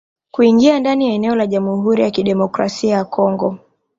[0.31, 3.57] Kuingia ndani ya eneo la Jamhuri ya Kidemokrasia ya Kongo